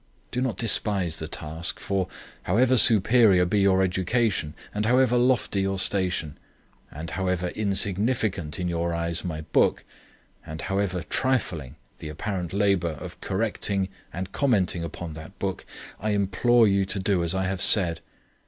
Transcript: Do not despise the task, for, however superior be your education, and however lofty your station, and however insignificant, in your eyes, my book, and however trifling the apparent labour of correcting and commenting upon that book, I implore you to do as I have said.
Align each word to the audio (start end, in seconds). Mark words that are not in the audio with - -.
Do 0.31 0.41
not 0.41 0.57
despise 0.57 1.19
the 1.19 1.27
task, 1.27 1.79
for, 1.79 2.07
however 2.41 2.75
superior 2.75 3.45
be 3.45 3.59
your 3.59 3.83
education, 3.83 4.55
and 4.73 4.87
however 4.87 5.15
lofty 5.15 5.61
your 5.61 5.77
station, 5.77 6.39
and 6.89 7.11
however 7.11 7.49
insignificant, 7.49 8.59
in 8.59 8.67
your 8.67 8.95
eyes, 8.95 9.23
my 9.23 9.41
book, 9.41 9.83
and 10.43 10.59
however 10.61 11.03
trifling 11.03 11.75
the 11.99 12.09
apparent 12.09 12.51
labour 12.51 12.93
of 12.93 13.21
correcting 13.21 13.89
and 14.11 14.31
commenting 14.31 14.83
upon 14.83 15.13
that 15.13 15.37
book, 15.37 15.67
I 15.99 16.13
implore 16.15 16.67
you 16.67 16.83
to 16.83 16.97
do 16.97 17.23
as 17.23 17.35
I 17.35 17.43
have 17.45 17.61
said. 17.61 17.99